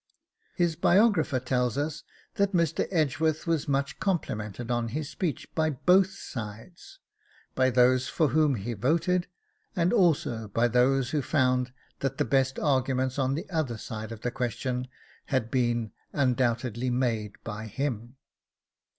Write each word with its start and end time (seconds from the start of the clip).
His 0.55 0.75
biographer 0.75 1.39
tells 1.39 1.77
us 1.77 2.01
that 2.33 2.53
Mr. 2.53 2.87
Edgeworth 2.89 3.45
was 3.45 3.67
much 3.67 3.99
complimented 3.99 4.71
on 4.71 4.87
his 4.87 5.09
speech 5.11 5.47
by 5.53 5.69
BOTH 5.69 6.11
sides, 6.11 6.97
by 7.53 7.69
those 7.69 8.07
for 8.07 8.29
whom 8.29 8.55
he 8.55 8.73
voted, 8.73 9.27
and 9.75 9.93
also 9.93 10.47
by 10.47 10.67
those 10.67 11.11
who 11.11 11.21
found 11.21 11.71
that 11.99 12.17
the 12.17 12.25
best 12.25 12.57
arguments 12.57 13.19
on 13.19 13.35
the 13.35 13.47
other 13.51 13.77
side 13.77 14.11
of 14.11 14.21
the 14.21 14.31
question 14.31 14.87
had 15.25 15.51
been 15.51 15.91
undoubtedly 16.13 16.89
made 16.89 17.33
by 17.43 17.67
him. 17.67 18.15